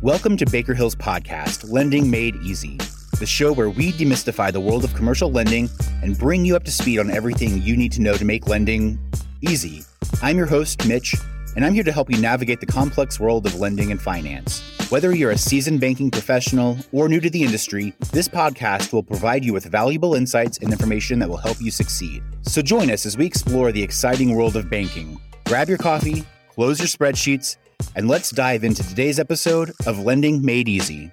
Welcome 0.00 0.36
to 0.36 0.46
Baker 0.46 0.74
Hill's 0.74 0.94
podcast, 0.94 1.72
Lending 1.72 2.08
Made 2.08 2.36
Easy, 2.36 2.76
the 3.18 3.26
show 3.26 3.52
where 3.52 3.68
we 3.68 3.90
demystify 3.90 4.52
the 4.52 4.60
world 4.60 4.84
of 4.84 4.94
commercial 4.94 5.28
lending 5.28 5.68
and 6.04 6.16
bring 6.16 6.44
you 6.44 6.54
up 6.54 6.62
to 6.66 6.70
speed 6.70 7.00
on 7.00 7.10
everything 7.10 7.60
you 7.62 7.76
need 7.76 7.90
to 7.92 8.00
know 8.00 8.14
to 8.14 8.24
make 8.24 8.46
lending 8.46 8.96
easy. 9.40 9.82
I'm 10.22 10.36
your 10.36 10.46
host, 10.46 10.86
Mitch, 10.86 11.16
and 11.56 11.66
I'm 11.66 11.74
here 11.74 11.82
to 11.82 11.90
help 11.90 12.12
you 12.12 12.16
navigate 12.20 12.60
the 12.60 12.66
complex 12.66 13.18
world 13.18 13.44
of 13.44 13.58
lending 13.58 13.90
and 13.90 14.00
finance. 14.00 14.62
Whether 14.88 15.16
you're 15.16 15.32
a 15.32 15.36
seasoned 15.36 15.80
banking 15.80 16.12
professional 16.12 16.78
or 16.92 17.08
new 17.08 17.18
to 17.18 17.28
the 17.28 17.42
industry, 17.42 17.92
this 18.12 18.28
podcast 18.28 18.92
will 18.92 19.02
provide 19.02 19.44
you 19.44 19.52
with 19.52 19.64
valuable 19.64 20.14
insights 20.14 20.58
and 20.58 20.70
information 20.70 21.18
that 21.18 21.28
will 21.28 21.38
help 21.38 21.60
you 21.60 21.72
succeed. 21.72 22.22
So 22.42 22.62
join 22.62 22.88
us 22.92 23.04
as 23.04 23.18
we 23.18 23.26
explore 23.26 23.72
the 23.72 23.82
exciting 23.82 24.36
world 24.36 24.54
of 24.54 24.70
banking. 24.70 25.20
Grab 25.46 25.68
your 25.68 25.76
coffee, 25.76 26.24
close 26.50 26.78
your 26.78 26.86
spreadsheets, 26.86 27.56
and 27.94 28.08
let's 28.08 28.30
dive 28.30 28.64
into 28.64 28.82
today's 28.82 29.18
episode 29.18 29.72
of 29.86 29.98
Lending 29.98 30.44
Made 30.44 30.68
Easy. 30.68 31.10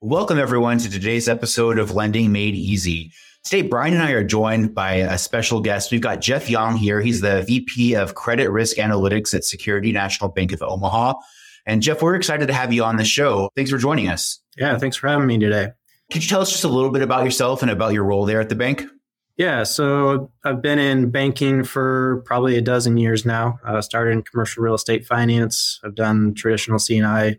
Welcome, 0.00 0.38
everyone, 0.38 0.78
to 0.78 0.90
today's 0.90 1.28
episode 1.28 1.78
of 1.78 1.94
Lending 1.94 2.32
Made 2.32 2.54
Easy. 2.54 3.12
Today, 3.44 3.62
Brian 3.62 3.94
and 3.94 4.02
I 4.02 4.10
are 4.12 4.24
joined 4.24 4.74
by 4.74 4.94
a 4.94 5.18
special 5.18 5.60
guest. 5.60 5.92
We've 5.92 6.00
got 6.00 6.20
Jeff 6.20 6.48
Young 6.48 6.76
here. 6.76 7.00
He's 7.00 7.20
the 7.20 7.42
VP 7.42 7.94
of 7.94 8.14
Credit 8.14 8.50
Risk 8.50 8.76
Analytics 8.76 9.34
at 9.34 9.44
Security 9.44 9.92
National 9.92 10.30
Bank 10.30 10.52
of 10.52 10.62
Omaha. 10.62 11.14
And 11.66 11.82
Jeff, 11.82 12.02
we're 12.02 12.14
excited 12.14 12.46
to 12.48 12.52
have 12.52 12.72
you 12.72 12.84
on 12.84 12.96
the 12.96 13.04
show. 13.04 13.50
Thanks 13.54 13.70
for 13.70 13.78
joining 13.78 14.08
us. 14.08 14.40
Yeah, 14.56 14.76
thanks 14.78 14.96
for 14.96 15.08
having 15.08 15.26
me 15.26 15.38
today. 15.38 15.70
Could 16.12 16.22
you 16.22 16.28
tell 16.28 16.40
us 16.40 16.50
just 16.50 16.64
a 16.64 16.68
little 16.68 16.90
bit 16.90 17.02
about 17.02 17.24
yourself 17.24 17.62
and 17.62 17.70
about 17.70 17.92
your 17.92 18.04
role 18.04 18.26
there 18.26 18.40
at 18.40 18.48
the 18.48 18.54
bank? 18.54 18.84
Yeah, 19.38 19.62
so 19.62 20.30
I've 20.44 20.60
been 20.60 20.78
in 20.78 21.10
banking 21.10 21.64
for 21.64 22.22
probably 22.26 22.56
a 22.56 22.62
dozen 22.62 22.98
years 22.98 23.24
now. 23.24 23.58
I 23.64 23.76
uh, 23.76 23.82
started 23.82 24.10
in 24.10 24.22
commercial 24.22 24.62
real 24.62 24.74
estate 24.74 25.06
finance. 25.06 25.80
I've 25.82 25.94
done 25.94 26.34
traditional 26.34 26.78
C&I 26.78 27.38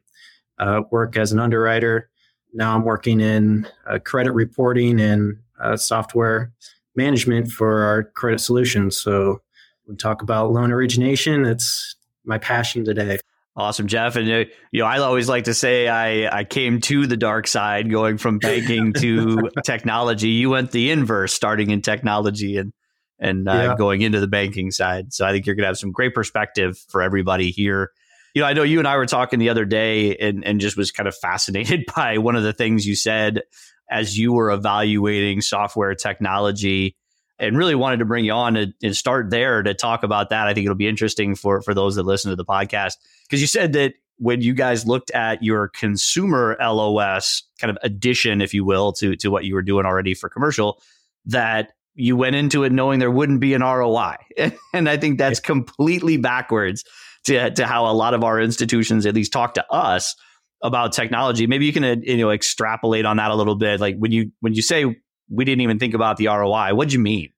uh, 0.58 0.82
work 0.92 1.16
as 1.18 1.32
an 1.32 1.40
underwriter. 1.40 2.10
Now 2.54 2.76
I'm 2.76 2.84
working 2.84 3.20
in 3.20 3.68
uh, 3.88 4.00
credit 4.00 4.32
reporting 4.32 5.00
and 5.00 5.38
uh, 5.62 5.78
software 5.78 6.52
management 6.96 7.52
for 7.52 7.84
our 7.84 8.04
credit 8.04 8.40
solutions. 8.40 8.98
So 8.98 9.42
we 9.88 9.96
talk 9.96 10.24
about 10.24 10.52
loan 10.52 10.72
origination. 10.72 11.46
It's 11.46 11.96
my 12.26 12.40
passion 12.40 12.86
today. 12.86 13.20
Awesome, 13.56 13.88
Jeff. 13.88 14.16
And 14.16 14.30
uh, 14.30 14.46
you 14.72 14.82
know, 14.82 14.86
I 14.86 14.98
always 14.98 15.30
like 15.30 15.44
to 15.44 15.54
say 15.54 15.88
I 15.88 16.40
I 16.40 16.44
came 16.44 16.82
to 16.82 17.06
the 17.06 17.18
dark 17.18 17.48
side, 17.48 17.90
going 17.90 18.18
from 18.18 18.40
banking 18.40 18.94
to 18.94 19.50
technology. 19.64 20.30
You 20.30 20.50
went 20.50 20.72
the 20.72 20.90
inverse, 20.90 21.34
starting 21.34 21.70
in 21.70 21.82
technology 21.82 22.58
and 22.58 22.74
and 23.20 23.48
uh, 23.48 23.54
yeah. 23.54 23.76
going 23.78 24.02
into 24.02 24.20
the 24.20 24.28
banking 24.28 24.72
side. 24.72 25.14
So 25.14 25.26
I 25.26 25.32
think 25.32 25.46
you're 25.46 25.56
going 25.56 25.64
to 25.64 25.68
have 25.68 25.78
some 25.78 25.92
great 25.92 26.16
perspective 26.16 26.78
for 26.90 27.04
everybody 27.04 27.52
here. 27.52 27.92
You 28.34 28.42
know, 28.42 28.48
I 28.48 28.54
know 28.54 28.64
you 28.64 28.80
and 28.80 28.88
I 28.88 28.98
were 28.98 29.06
talking 29.06 29.38
the 29.38 29.50
other 29.50 29.66
day, 29.66 30.16
and 30.18 30.44
and 30.44 30.60
just 30.60 30.76
was 30.76 30.92
kind 30.92 31.08
of 31.08 31.16
fascinated 31.16 31.86
by 31.96 32.18
one 32.18 32.36
of 32.36 32.42
the 32.42 32.54
things 32.54 32.88
you 32.88 32.96
said 32.96 33.42
as 33.90 34.18
you 34.18 34.34
were 34.34 34.50
evaluating 34.50 35.42
software 35.42 35.94
technology 35.94 36.96
and 37.40 37.58
really 37.58 37.76
wanted 37.76 37.98
to 37.98 38.06
bring 38.06 38.26
you 38.26 38.32
on 38.32 38.54
to, 38.54 38.74
and 38.82 38.96
start 38.96 39.30
there 39.30 39.64
to 39.64 39.74
talk 39.74 40.04
about 40.04 40.30
that. 40.30 40.48
I 40.48 40.54
think 40.54 40.66
it'll 40.66 40.76
be 40.76 40.88
interesting 40.88 41.36
for 41.36 41.62
for 41.62 41.74
those 41.74 41.96
that 41.96 42.04
listen 42.04 42.30
to 42.30 42.36
the 42.36 42.46
podcast 42.46 42.98
because 43.24 43.42
you 43.42 43.48
said 43.48 43.74
that 43.74 43.94
when 44.18 44.42
you 44.42 44.54
guys 44.54 44.86
looked 44.86 45.12
at 45.12 45.44
your 45.44 45.70
consumer 45.70 46.56
LOS 46.60 47.44
kind 47.60 47.72
of 47.72 47.78
addition, 47.82 48.42
if 48.42 48.54
you 48.54 48.64
will, 48.64 48.94
to 48.94 49.16
to 49.18 49.30
what 49.30 49.46
you 49.46 49.56
were 49.56 49.62
doing 49.62 49.86
already 49.86 50.14
for 50.14 50.30
commercial, 50.30 50.82
that 51.26 51.74
you 51.96 52.16
went 52.16 52.36
into 52.36 52.64
it 52.64 52.72
knowing 52.72 53.00
there 53.00 53.12
wouldn't 53.12 53.40
be 53.40 53.54
an 53.54 53.62
ROI, 53.62 54.16
and 54.74 54.90
I 54.90 54.98
think 54.98 55.18
that's 55.18 55.40
completely 55.40 56.18
backwards 56.18 56.84
to 57.26 57.52
to 57.52 57.66
how 57.66 57.88
a 57.90 57.94
lot 57.94 58.14
of 58.14 58.24
our 58.24 58.40
institutions 58.40 59.06
at 59.06 59.16
least 59.16 59.34
talk 59.34 59.56
to 59.56 59.72
us 59.72 60.16
about 60.62 60.94
technology. 60.94 61.46
Maybe 61.46 61.66
you 61.66 61.74
can 61.74 61.84
uh, 61.84 61.96
you 62.02 62.18
know 62.18 62.32
extrapolate 62.32 63.06
on 63.06 63.18
that 63.18 63.32
a 63.32 63.36
little 63.36 63.56
bit. 63.56 63.80
Like 63.80 63.98
when 63.98 64.12
you 64.12 64.32
when 64.40 64.54
you 64.54 64.62
say 64.62 64.96
we 65.30 65.46
didn't 65.46 65.62
even 65.62 65.80
think 65.80 65.94
about 65.94 66.18
the 66.18 66.28
ROI, 66.28 66.74
what 66.74 66.90
do 66.90 66.94
you 66.94 67.00
mean? 67.00 67.32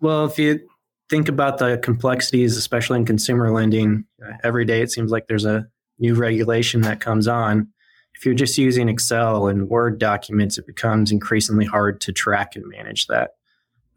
Well, 0.00 0.24
if 0.24 0.38
you 0.38 0.60
think 1.08 1.28
about 1.28 1.58
the 1.58 1.78
complexities, 1.78 2.56
especially 2.56 2.98
in 2.98 3.04
consumer 3.04 3.50
lending, 3.50 4.04
uh, 4.24 4.32
every 4.44 4.64
day 4.64 4.80
it 4.80 4.90
seems 4.90 5.10
like 5.10 5.26
there's 5.26 5.44
a 5.44 5.66
new 5.98 6.14
regulation 6.14 6.80
that 6.82 7.00
comes 7.00 7.28
on. 7.28 7.68
If 8.14 8.24
you're 8.24 8.34
just 8.34 8.58
using 8.58 8.88
Excel 8.88 9.46
and 9.46 9.68
Word 9.68 9.98
documents, 9.98 10.58
it 10.58 10.66
becomes 10.66 11.12
increasingly 11.12 11.64
hard 11.64 12.00
to 12.02 12.12
track 12.12 12.56
and 12.56 12.66
manage 12.66 13.06
that. 13.06 13.32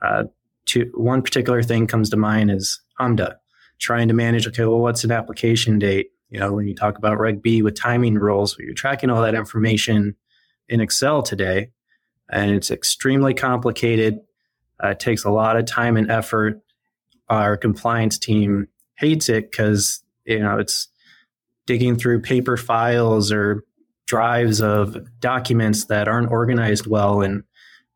Uh, 0.02 0.26
to, 0.68 0.92
one 0.96 1.22
particular 1.22 1.64
thing 1.64 1.88
comes 1.88 2.10
to 2.10 2.18
mind 2.18 2.52
is 2.52 2.82
HMDA, 3.00 3.36
trying 3.80 4.08
to 4.08 4.14
manage, 4.14 4.48
okay, 4.48 4.66
well, 4.66 4.80
what's 4.80 5.04
an 5.04 5.12
application 5.12 5.80
date? 5.80 6.12
You 6.30 6.40
know, 6.40 6.54
when 6.54 6.68
you 6.68 6.76
talk 6.76 6.98
about 6.98 7.20
Reg 7.20 7.42
B 7.42 7.62
with 7.62 7.76
timing 7.76 8.16
rules, 8.16 8.58
you're 8.58 8.74
tracking 8.74 9.10
all 9.10 9.22
that 9.22 9.36
information 9.36 10.16
in 10.70 10.82
Excel 10.82 11.22
today, 11.22 11.70
and 12.30 12.52
it's 12.52 12.72
extremely 12.72 13.34
complicated. 13.34 14.20
Uh, 14.84 14.90
it 14.90 15.00
takes 15.00 15.24
a 15.24 15.32
lot 15.32 15.58
of 15.58 15.66
time 15.66 15.98
and 15.98 16.10
effort. 16.10 16.62
Our 17.30 17.58
compliance 17.58 18.18
team 18.18 18.68
hates 18.96 19.30
it 19.30 19.52
because 19.52 20.04
you 20.26 20.40
know 20.40 20.58
it's 20.58 20.88
digging 21.66 21.98
through 21.98 22.22
paper 22.22 22.58
files 22.58 23.32
or 23.32 23.64
drives 24.06 24.62
of 24.62 24.98
documents 25.20 25.86
that 25.86 26.08
aren't 26.08 26.32
organized 26.32 26.88
well, 26.88 27.22
and 27.22 27.44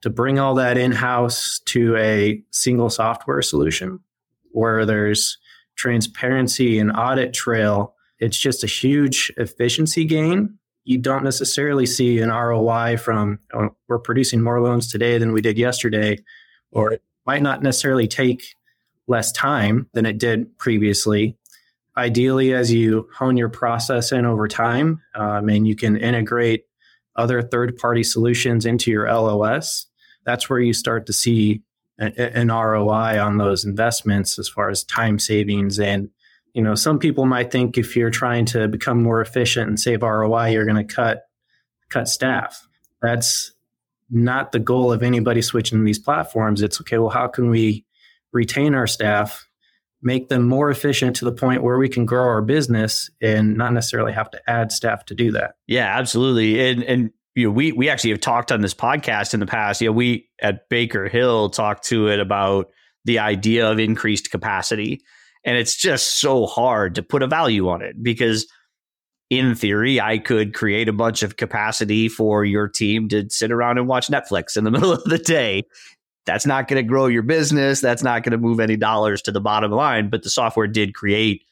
to 0.01 0.09
bring 0.09 0.39
all 0.39 0.55
that 0.55 0.77
in 0.77 0.91
house 0.91 1.59
to 1.65 1.95
a 1.97 2.41
single 2.51 2.89
software 2.89 3.41
solution 3.41 3.99
where 4.51 4.85
there's 4.85 5.37
transparency 5.75 6.79
and 6.79 6.91
audit 6.95 7.33
trail 7.33 7.93
it's 8.19 8.37
just 8.37 8.63
a 8.63 8.67
huge 8.67 9.31
efficiency 9.37 10.05
gain. 10.05 10.57
You 10.87 10.97
don't 10.97 11.25
necessarily 11.25 11.85
see 11.85 12.19
an 12.19 12.29
ROI 12.29 12.95
from 12.95 13.39
oh, 13.53 13.75
we're 13.89 13.99
producing 13.99 14.41
more 14.41 14.61
loans 14.61 14.89
today 14.89 15.17
than 15.17 15.33
we 15.33 15.41
did 15.41 15.57
yesterday, 15.57 16.17
or 16.71 16.93
it 16.93 17.03
might 17.25 17.41
not 17.41 17.61
necessarily 17.61 18.07
take 18.07 18.55
less 19.05 19.33
time 19.33 19.89
than 19.91 20.05
it 20.05 20.17
did 20.17 20.57
previously. 20.57 21.35
Ideally, 21.97 22.53
as 22.53 22.71
you 22.71 23.09
hone 23.13 23.35
your 23.35 23.49
process 23.49 24.13
in 24.13 24.25
over 24.25 24.47
time, 24.47 25.01
um, 25.13 25.49
and 25.49 25.67
you 25.67 25.75
can 25.75 25.97
integrate 25.97 26.63
other 27.17 27.41
third 27.41 27.75
party 27.75 28.03
solutions 28.03 28.65
into 28.65 28.89
your 28.89 29.11
LOS, 29.11 29.87
that's 30.23 30.49
where 30.49 30.59
you 30.59 30.71
start 30.71 31.05
to 31.07 31.13
see 31.13 31.61
an 31.97 32.47
ROI 32.47 33.19
on 33.19 33.37
those 33.37 33.65
investments 33.65 34.39
as 34.39 34.47
far 34.47 34.69
as 34.69 34.85
time 34.85 35.19
savings 35.19 35.79
and 35.81 36.09
you 36.57 36.63
know, 36.63 36.73
some 36.73 36.97
people 36.97 37.27
might 37.27 37.51
think 37.51 37.77
if 37.77 37.95
you're 37.95 38.09
trying 38.09 38.45
to 38.45 38.67
become 38.67 39.03
more 39.03 39.21
efficient 39.21 39.67
and 39.67 39.79
save 39.79 40.01
ROI, 40.01 40.47
you're 40.47 40.65
going 40.65 40.87
to 40.87 40.95
cut 40.95 41.21
cut 41.89 42.09
staff. 42.09 42.67
That's 42.99 43.51
not 44.09 44.51
the 44.51 44.59
goal 44.59 44.91
of 44.91 45.03
anybody 45.03 45.43
switching 45.43 45.83
these 45.83 45.99
platforms. 45.99 46.63
It's 46.63 46.81
okay, 46.81 46.97
well, 46.97 47.11
how 47.11 47.27
can 47.27 47.51
we 47.51 47.85
retain 48.33 48.73
our 48.73 48.87
staff, 48.87 49.47
make 50.01 50.29
them 50.29 50.47
more 50.47 50.71
efficient 50.71 51.15
to 51.17 51.25
the 51.25 51.31
point 51.31 51.61
where 51.61 51.77
we 51.77 51.89
can 51.89 52.07
grow 52.07 52.23
our 52.23 52.41
business 52.41 53.11
and 53.21 53.55
not 53.55 53.71
necessarily 53.71 54.11
have 54.13 54.31
to 54.31 54.41
add 54.47 54.71
staff 54.71 55.05
to 55.05 55.13
do 55.13 55.33
that? 55.33 55.57
Yeah, 55.67 55.85
absolutely. 55.95 56.59
And 56.59 56.81
and 56.81 57.11
you 57.35 57.45
know, 57.45 57.51
we 57.51 57.71
we 57.71 57.87
actually 57.87 58.09
have 58.09 58.19
talked 58.19 58.51
on 58.51 58.61
this 58.61 58.73
podcast 58.73 59.35
in 59.35 59.41
the 59.41 59.45
past. 59.45 59.79
You 59.79 59.89
know, 59.89 59.93
we 59.93 60.27
at 60.41 60.69
Baker 60.69 61.07
Hill 61.07 61.51
talked 61.51 61.83
to 61.89 62.07
it 62.07 62.19
about 62.19 62.71
the 63.05 63.19
idea 63.19 63.69
of 63.69 63.77
increased 63.77 64.31
capacity 64.31 65.03
and 65.47 65.57
it's 65.57 65.77
just 65.77 66.19
so 66.19 66.45
hard 66.45 66.93
to 66.95 67.01
put 67.01 67.23
a 67.23 67.27
value 67.27 67.69
on 67.69 67.81
it 67.81 68.03
because 68.03 68.45
in 69.29 69.55
theory, 69.55 69.99
I 69.99 70.17
could 70.17 70.53
create 70.53 70.89
a 70.89 70.93
bunch 70.93 71.23
of 71.23 71.37
capacity 71.37 72.09
for 72.09 72.43
your 72.43 72.67
team 72.67 73.07
to 73.09 73.29
sit 73.29 73.49
around 73.49 73.77
and 73.77 73.87
watch 73.87 74.09
Netflix 74.09 74.57
in 74.57 74.65
the 74.65 74.71
middle 74.77 74.91
of 74.91 75.03
the 75.05 75.17
day. 75.17 75.63
That's 76.25 76.45
not 76.45 76.67
going 76.67 76.83
to 76.83 76.87
grow 76.87 77.07
your 77.07 77.23
business. 77.23 77.79
That's 77.79 78.03
not 78.03 78.23
going 78.23 78.33
to 78.33 78.37
move 78.37 78.59
any 78.59 78.75
dollars 78.75 79.21
to 79.23 79.31
the 79.31 79.39
bottom 79.39 79.71
line. 79.71 80.09
But 80.09 80.23
the 80.23 80.29
software 80.29 80.67
did 80.67 80.93
create 80.93 81.43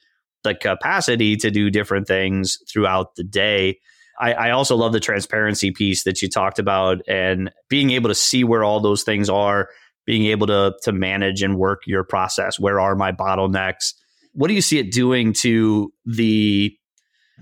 the 0.43 0.55
capacity 0.55 1.37
to 1.37 1.49
do 1.49 1.69
different 1.69 2.05
things 2.05 2.57
throughout 2.69 3.15
the 3.15 3.23
day. 3.23 3.79
I, 4.19 4.33
I, 4.33 4.51
also 4.51 4.75
love 4.75 4.93
the 4.93 4.99
transparency 4.99 5.71
piece 5.71 6.03
that 6.03 6.21
you 6.21 6.29
talked 6.29 6.59
about 6.59 7.01
and 7.07 7.51
being 7.69 7.89
able 7.91 8.09
to 8.09 8.15
see 8.15 8.43
where 8.43 8.63
all 8.63 8.79
those 8.79 9.03
things 9.03 9.29
are 9.29 9.69
being 10.05 10.25
able 10.25 10.47
to 10.47 10.75
to 10.83 10.91
manage 10.91 11.41
and 11.41 11.57
work 11.57 11.81
your 11.85 12.03
process. 12.03 12.59
Where 12.59 12.79
are 12.79 12.95
my 12.95 13.11
bottlenecks? 13.11 13.93
What 14.33 14.47
do 14.47 14.53
you 14.53 14.61
see 14.61 14.79
it 14.79 14.91
doing 14.91 15.33
to 15.33 15.91
the? 16.05 16.75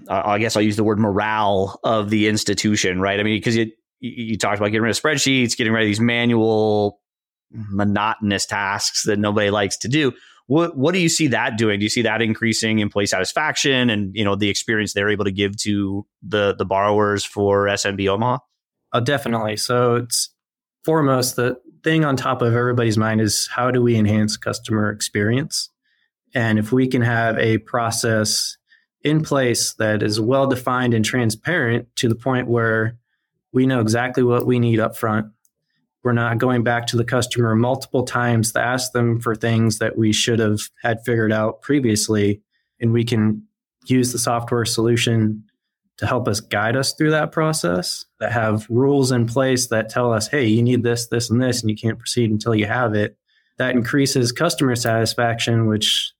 Uh, 0.08 0.24
I 0.26 0.40
guess 0.40 0.56
I'll 0.56 0.64
use 0.64 0.76
the 0.76 0.84
word 0.84 1.00
morale 1.00 1.80
of 1.84 2.10
the 2.10 2.28
institution, 2.28 3.00
right? 3.00 3.20
I 3.20 3.24
mean, 3.24 3.38
because 3.38 3.56
you 3.56 3.72
you 4.00 4.38
talked 4.38 4.58
about 4.58 4.68
getting 4.68 4.82
rid 4.82 4.90
of 4.92 5.02
spreadsheets, 5.02 5.56
getting 5.56 5.72
rid 5.72 5.84
of 5.84 5.88
these 5.88 6.00
manual, 6.00 7.00
monotonous 7.52 8.46
tasks 8.46 9.04
that 9.04 9.20
nobody 9.20 9.50
likes 9.50 9.78
to 9.78 9.88
do. 9.88 10.12
What 10.48 10.76
what 10.76 10.94
do 10.94 11.00
you 11.00 11.10
see 11.10 11.28
that 11.28 11.58
doing? 11.58 11.80
Do 11.80 11.86
you 11.86 11.90
see 11.90 12.02
that 12.02 12.22
increasing 12.22 12.80
employee 12.80 13.06
satisfaction 13.06 13.90
and 13.90 14.14
you 14.14 14.26
know 14.26 14.36
the 14.36 14.50
experience 14.50 14.94
they're 14.94 15.10
able 15.10 15.26
to 15.26 15.32
give 15.32 15.56
to 15.58 16.06
the 16.22 16.54
the 16.56 16.66
borrowers 16.66 17.24
for 17.24 17.66
SNB 17.66 18.08
Omaha? 18.10 18.40
Oh, 18.92 19.00
definitely. 19.00 19.58
So 19.58 19.96
it's 19.96 20.30
foremost 20.84 21.38
the 21.38 21.58
thing 21.84 22.06
on 22.06 22.16
top 22.16 22.42
of 22.42 22.54
everybody's 22.54 22.98
mind 22.98 23.22
is 23.22 23.48
how 23.48 23.72
do 23.72 23.82
we 23.82 23.96
enhance 23.96 24.38
customer 24.38 24.90
experience? 24.90 25.70
And 26.34 26.58
if 26.58 26.72
we 26.72 26.88
can 26.88 27.02
have 27.02 27.38
a 27.38 27.60
process 27.60 28.58
in 29.04 29.22
place 29.22 29.74
that 29.74 30.02
is 30.02 30.20
well 30.20 30.48
defined 30.48 30.94
and 30.94 31.04
transparent 31.04 31.94
to 31.98 32.08
the 32.08 32.16
point 32.16 32.48
where 32.48 32.98
we 33.52 33.66
know 33.66 33.82
exactly 33.82 34.24
what 34.24 34.46
we 34.46 34.60
need 34.60 34.80
up 34.80 34.98
front. 34.98 35.28
We're 36.04 36.14
not 36.14 36.38
going 36.38 36.64
back 36.64 36.88
to 36.88 36.98
the 36.98 37.06
customer 37.06 37.56
multiple 37.56 38.04
times 38.04 38.52
to 38.54 38.62
ask 38.62 38.92
them 38.92 39.20
for 39.20 39.36
things 39.36 39.80
that 39.80 39.98
we 39.98 40.12
should 40.12 40.40
have 40.40 40.60
had 40.82 41.04
figured 41.06 41.32
out 41.32 41.62
previously. 41.62 42.42
And 42.82 42.92
we 42.92 43.06
can 43.06 43.44
use 43.86 44.12
the 44.12 44.20
software 44.20 44.66
solution 44.66 45.44
to 46.04 46.08
help 46.08 46.28
us 46.28 46.42
guide 46.42 46.76
us 46.76 46.94
through 46.94 47.12
that 47.12 47.32
process 47.32 48.04
that 48.20 48.34
have 48.34 48.68
rules 48.70 49.12
in 49.14 49.26
place 49.26 49.68
that 49.68 49.88
tell 49.88 50.12
us, 50.12 50.28
hey, 50.28 50.46
you 50.46 50.62
need 50.62 50.84
this, 50.84 51.08
this, 51.08 51.30
and 51.30 51.42
this, 51.42 51.62
and 51.62 51.70
you 51.70 51.78
can't 51.78 51.98
proceed 51.98 52.30
until 52.30 52.54
you 52.54 52.66
have 52.66 52.94
it. 52.94 53.18
That 53.58 53.74
increases 53.74 54.34
customer 54.34 54.76
satisfaction, 54.76 55.68
which 55.68 56.12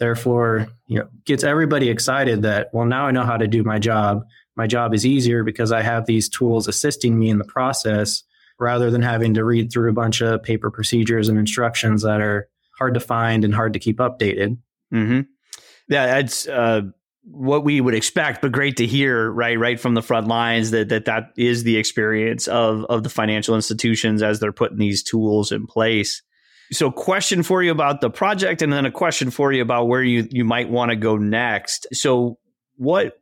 therefore 0.00 0.66
you 0.88 0.98
know 0.98 1.08
gets 1.24 1.44
everybody 1.44 1.88
excited 1.88 2.42
that 2.42 2.68
well 2.72 2.86
now 2.86 3.06
i 3.06 3.10
know 3.10 3.24
how 3.24 3.36
to 3.36 3.48
do 3.48 3.64
my 3.64 3.80
job 3.80 4.24
my 4.54 4.64
job 4.64 4.94
is 4.94 5.04
easier 5.04 5.42
because 5.42 5.72
i 5.72 5.82
have 5.82 6.06
these 6.06 6.28
tools 6.28 6.68
assisting 6.68 7.18
me 7.18 7.28
in 7.28 7.38
the 7.38 7.44
process 7.44 8.22
rather 8.60 8.92
than 8.92 9.02
having 9.02 9.34
to 9.34 9.42
read 9.42 9.72
through 9.72 9.90
a 9.90 9.92
bunch 9.92 10.20
of 10.20 10.40
paper 10.40 10.70
procedures 10.70 11.28
and 11.28 11.36
instructions 11.36 12.02
that 12.02 12.20
are 12.20 12.48
hard 12.78 12.94
to 12.94 13.00
find 13.00 13.44
and 13.44 13.56
hard 13.56 13.72
to 13.72 13.80
keep 13.80 13.96
updated 13.96 14.56
mm-hmm. 14.94 15.22
yeah 15.88 16.06
that's 16.06 16.46
uh, 16.46 16.82
what 17.30 17.64
we 17.64 17.80
would 17.80 17.94
expect 17.94 18.40
but 18.40 18.52
great 18.52 18.76
to 18.76 18.86
hear 18.86 19.30
right 19.30 19.58
right 19.58 19.78
from 19.78 19.94
the 19.94 20.02
front 20.02 20.26
lines 20.26 20.70
that 20.70 20.88
that 20.88 21.04
that 21.04 21.30
is 21.36 21.62
the 21.62 21.76
experience 21.76 22.48
of 22.48 22.84
of 22.86 23.02
the 23.02 23.10
financial 23.10 23.54
institutions 23.54 24.22
as 24.22 24.40
they're 24.40 24.52
putting 24.52 24.78
these 24.78 25.02
tools 25.02 25.52
in 25.52 25.66
place 25.66 26.22
so, 26.70 26.90
question 26.90 27.42
for 27.42 27.62
you 27.62 27.70
about 27.70 28.00
the 28.00 28.10
project, 28.10 28.60
and 28.60 28.72
then 28.72 28.84
a 28.84 28.90
question 28.90 29.30
for 29.30 29.52
you 29.52 29.62
about 29.62 29.88
where 29.88 30.02
you 30.02 30.28
you 30.30 30.44
might 30.44 30.68
want 30.68 30.90
to 30.90 30.96
go 30.96 31.16
next. 31.16 31.86
So, 31.92 32.38
what 32.76 33.14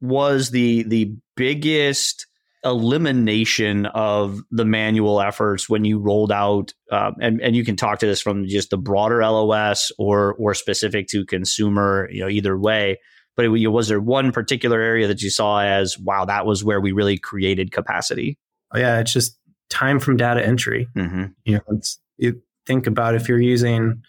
was 0.00 0.50
the 0.50 0.84
the 0.84 1.14
biggest 1.36 2.26
elimination 2.64 3.84
of 3.84 4.40
the 4.50 4.64
manual 4.64 5.20
efforts 5.20 5.68
when 5.68 5.84
you 5.84 5.98
rolled 5.98 6.32
out? 6.32 6.72
Um, 6.90 7.16
and 7.20 7.42
and 7.42 7.54
you 7.54 7.62
can 7.62 7.76
talk 7.76 7.98
to 7.98 8.06
this 8.06 8.22
from 8.22 8.46
just 8.46 8.70
the 8.70 8.78
broader 8.78 9.20
LOS 9.20 9.92
or 9.98 10.34
or 10.38 10.54
specific 10.54 11.06
to 11.08 11.26
consumer. 11.26 12.08
You 12.10 12.22
know, 12.22 12.28
either 12.28 12.58
way. 12.58 13.00
But 13.36 13.46
it, 13.46 13.48
was 13.48 13.88
there 13.88 14.00
one 14.00 14.30
particular 14.30 14.80
area 14.80 15.08
that 15.08 15.22
you 15.22 15.30
saw 15.30 15.60
as 15.60 15.98
wow, 15.98 16.24
that 16.24 16.46
was 16.46 16.62
where 16.62 16.80
we 16.80 16.92
really 16.92 17.18
created 17.18 17.72
capacity? 17.72 18.38
Oh, 18.72 18.78
yeah, 18.78 19.00
it's 19.00 19.12
just 19.12 19.38
time 19.70 19.98
from 19.98 20.16
data 20.16 20.44
entry. 20.44 20.88
Mm-hmm. 20.96 21.24
You 21.44 21.54
know, 21.56 21.62
it's 21.70 21.98
it, 22.18 22.36
think 22.66 22.86
about 22.86 23.14
if 23.14 23.28
you're 23.28 23.40
using 23.40 24.02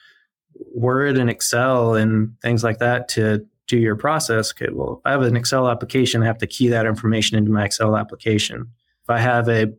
Word 0.73 1.17
and 1.17 1.29
Excel 1.29 1.95
and 1.95 2.39
things 2.41 2.63
like 2.63 2.79
that 2.79 3.07
to 3.09 3.45
do 3.67 3.77
your 3.77 3.95
process. 3.95 4.51
Okay, 4.51 4.71
well, 4.71 4.97
if 4.99 5.05
I 5.05 5.11
have 5.11 5.21
an 5.21 5.35
Excel 5.35 5.67
application, 5.67 6.21
I 6.21 6.27
have 6.27 6.37
to 6.39 6.47
key 6.47 6.67
that 6.69 6.85
information 6.85 7.37
into 7.37 7.51
my 7.51 7.65
Excel 7.65 7.97
application. 7.97 8.67
If 9.03 9.09
I 9.09 9.19
have 9.19 9.47
a 9.49 9.61
you 9.61 9.75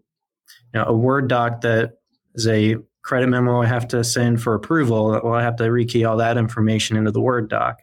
know, 0.74 0.84
a 0.84 0.92
Word 0.92 1.28
doc 1.28 1.60
that 1.62 1.98
is 2.34 2.46
a 2.46 2.76
credit 3.02 3.28
memo 3.28 3.62
I 3.62 3.66
have 3.66 3.86
to 3.88 4.02
send 4.02 4.42
for 4.42 4.54
approval, 4.54 5.20
well, 5.22 5.34
I 5.34 5.42
have 5.42 5.56
to 5.56 5.64
rekey 5.64 6.08
all 6.08 6.16
that 6.16 6.36
information 6.36 6.96
into 6.96 7.12
the 7.12 7.20
Word 7.20 7.48
doc. 7.48 7.78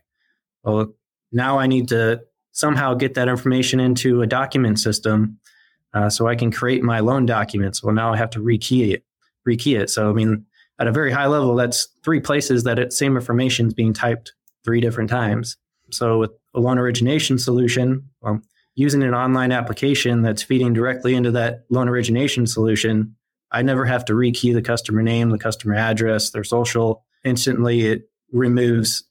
Well, 0.64 0.94
now 1.34 1.60
I 1.60 1.68
need 1.68 1.90
to 1.90 2.22
somehow 2.52 2.94
get 2.94 3.16
that 3.16 3.28
information 3.28 3.80
into 3.80 4.22
a 4.22 4.28
document 4.28 4.80
system 4.80 5.40
uh, 5.94 6.10
so 6.10 6.28
I 6.28 6.36
can 6.36 6.52
create 6.52 6.84
my 6.84 7.00
loan 7.00 7.26
documents. 7.26 7.84
Well, 7.84 7.94
now 7.94 8.14
I 8.14 8.18
have 8.18 8.30
to 8.32 8.40
rekey 8.40 8.94
it, 8.94 9.04
rekey 9.48 9.80
it. 9.80 9.90
So 9.90 10.10
I 10.10 10.14
mean, 10.14 10.46
at 10.80 10.88
a 10.88 10.92
very 10.92 11.12
high 11.12 11.28
level, 11.28 11.56
that's 11.56 11.88
three 12.04 12.20
places 12.20 12.64
that 12.64 12.80
it, 12.80 12.94
same 12.94 13.16
information 13.16 13.68
is 13.68 13.74
being 13.74 13.94
typed 13.94 14.34
three 14.64 14.82
different 14.82 15.10
times. 15.10 15.58
So 15.92 16.20
with 16.20 16.32
a 16.54 16.60
loan 16.60 16.78
origination 16.78 17.38
solution, 17.38 18.10
well, 18.22 18.42
using 18.76 19.04
an 19.04 19.14
online 19.14 19.52
application 19.52 20.22
that's 20.22 20.42
feeding 20.42 20.74
directly 20.74 21.14
into 21.14 21.32
that 21.32 21.66
loan 21.70 21.88
origination 21.88 22.48
solution, 22.48 23.16
I 23.52 23.62
never 23.62 23.86
have 23.86 24.06
to 24.06 24.14
rekey 24.14 24.54
the 24.54 24.62
customer 24.62 25.04
name, 25.04 25.30
the 25.30 25.38
customer 25.38 25.76
address, 25.76 26.32
their 26.32 26.44
social. 26.44 27.06
Instantly, 27.24 27.82
it 27.82 28.10
removes 28.32 29.04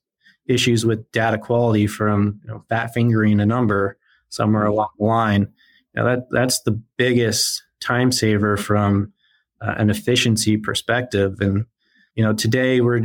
issues 0.47 0.85
with 0.85 1.11
data 1.13 1.39
quality 1.39 1.87
from 1.87 2.41
you 2.45 2.51
know, 2.51 2.65
fat 2.69 2.93
fingering 2.93 3.41
a 3.41 3.47
number 3.47 3.97
somewhere 4.29 4.67
along 4.67 4.89
the 4.99 5.05
line. 5.05 5.49
Now 5.95 6.05
that 6.05 6.31
that's 6.31 6.63
the 6.63 6.73
biggest 6.97 7.63
time 7.81 8.13
saver 8.13 8.57
from 8.57 9.13
uh, 9.61 9.75
an 9.77 9.91
efficiency 9.91 10.57
perspective. 10.57 11.41
And 11.41 11.67
you 12.15 12.25
know, 12.25 12.33
today 12.33 12.81
we're 12.81 13.05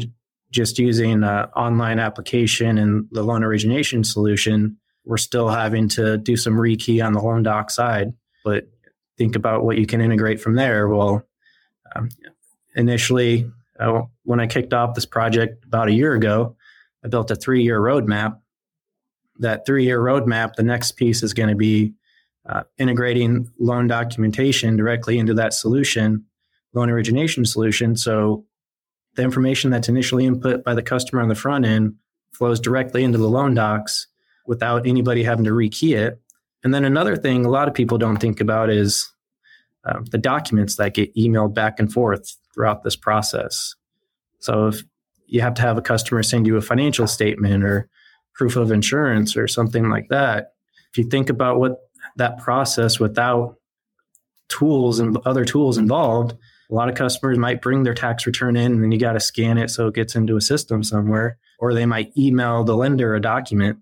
just 0.52 0.80
using 0.80 1.12
an 1.12 1.24
online 1.24 2.00
application 2.00 2.78
and 2.78 3.08
the 3.12 3.24
loan 3.24 3.44
origination 3.44 4.04
solution. 4.04 4.78
We're 5.06 5.18
still 5.18 5.50
having 5.50 5.88
to 5.90 6.18
do 6.18 6.36
some 6.36 6.54
rekey 6.54 7.06
on 7.06 7.14
the 7.14 7.22
loan 7.22 7.44
doc 7.44 7.70
side, 7.70 8.14
but 8.44 8.68
think 9.18 9.36
about 9.36 9.64
what 9.64 9.78
you 9.78 9.86
can 9.86 10.02
integrate 10.02 10.40
from 10.40 10.56
there. 10.56 10.88
Well, 10.88 11.24
um, 11.96 12.10
initially, 12.76 13.50
uh, 13.80 14.02
when 14.24 14.40
I 14.40 14.48
kicked 14.48 14.74
off 14.74 14.96
this 14.96 15.06
project 15.06 15.66
about 15.66 15.88
a 15.88 15.94
year 15.94 16.14
ago, 16.14 16.56
I 17.04 17.08
built 17.08 17.32
a 17.32 17.36
three 17.36 17.64
year 17.64 17.80
roadmap. 17.80 18.40
That 19.40 19.66
three 19.66 19.86
year 19.86 20.00
roadmap, 20.00 20.56
the 20.56 20.64
next 20.64 20.94
piece 20.94 21.24
is 21.24 21.34
going 21.34 21.50
to 21.50 21.56
be 21.56 21.94
uh, 22.46 22.64
integrating 22.78 23.52
loan 23.60 23.88
documentation 23.88 24.78
directly 24.78 25.20
into 25.20 25.34
that 25.36 25.54
solution 25.54 26.26
loan 26.74 26.90
origination 26.90 27.46
solution. 27.46 27.96
So 27.96 28.46
the 29.16 29.24
information 29.24 29.72
that's 29.72 29.90
initially 29.90 30.26
input 30.26 30.64
by 30.64 30.76
the 30.76 30.84
customer 30.84 31.22
on 31.22 31.28
the 31.28 31.36
front 31.36 31.66
end 31.66 31.96
flows 32.32 32.60
directly 32.60 33.04
into 33.04 33.18
the 33.18 33.28
loan 33.28 33.56
docs 33.56 34.08
without 34.46 34.88
anybody 34.88 35.24
having 35.24 35.46
to 35.46 35.52
rekey 35.52 35.98
it. 35.98 36.22
And 36.64 36.74
then 36.74 36.86
another 36.86 37.16
thing 37.16 37.46
a 37.46 37.50
lot 37.50 37.68
of 37.68 37.74
people 37.74 37.98
don't 37.98 38.18
think 38.18 38.40
about 38.40 38.70
is 38.70 39.12
um, 39.86 40.06
the 40.06 40.18
documents 40.18 40.76
that 40.76 40.94
get 40.94 41.16
emailed 41.16 41.54
back 41.54 41.80
and 41.80 41.92
forth 41.92 42.36
throughout 42.54 42.84
this 42.84 42.96
process. 42.96 43.76
So 44.40 44.68
if 44.68 44.84
you 45.28 45.42
have 45.42 45.54
to 45.56 45.62
have 45.62 45.78
a 45.78 45.82
customer 45.82 46.24
send 46.24 46.48
you 46.48 46.58
a 46.58 46.62
financial 46.62 47.08
statement 47.08 47.64
or 47.64 47.90
proof 48.34 48.56
of 48.56 48.72
insurance 48.72 49.36
or 49.36 49.48
something 49.48 49.90
like 49.90 50.08
that, 50.10 50.54
if 50.92 50.98
you 50.98 51.04
think 51.04 51.30
about 51.30 51.60
what 51.60 51.78
that 52.16 52.38
process 52.38 53.00
without 53.00 53.58
tools 54.50 55.00
and 55.00 55.18
other 55.26 55.46
tools 55.46 55.78
involved, 55.78 56.34
a 56.70 56.74
lot 56.74 56.90
of 56.90 56.96
customers 56.96 57.38
might 57.38 57.62
bring 57.62 57.84
their 57.84 57.94
tax 57.94 58.26
return 58.26 58.56
in 58.56 58.72
and 58.74 58.84
then 58.84 58.92
you 58.92 59.00
got 59.00 59.14
to 59.14 59.20
scan 59.20 59.58
it 59.58 59.70
so 59.70 59.88
it 59.88 59.96
gets 59.96 60.16
into 60.16 60.38
a 60.38 60.42
system 60.42 60.84
somewhere, 60.84 61.38
or 61.60 61.74
they 61.74 61.86
might 61.86 62.18
email 62.18 62.64
the 62.64 62.76
lender 62.76 63.16
a 63.16 63.22
document. 63.22 63.80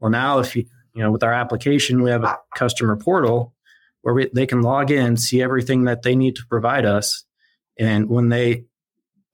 Well, 0.00 0.10
now 0.10 0.38
if 0.38 0.54
you, 0.56 0.64
you 0.94 1.02
know, 1.02 1.10
with 1.10 1.22
our 1.22 1.32
application, 1.32 2.02
we 2.02 2.10
have 2.10 2.24
a 2.24 2.38
customer 2.54 2.96
portal 2.96 3.54
where 4.02 4.14
we, 4.14 4.30
they 4.34 4.46
can 4.46 4.62
log 4.62 4.90
in, 4.90 5.16
see 5.16 5.42
everything 5.42 5.84
that 5.84 6.02
they 6.02 6.14
need 6.14 6.36
to 6.36 6.46
provide 6.48 6.84
us. 6.84 7.24
And 7.78 8.08
when 8.08 8.28
they 8.28 8.64